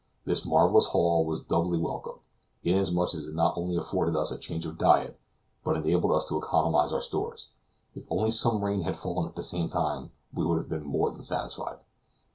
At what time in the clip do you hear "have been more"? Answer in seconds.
10.57-11.11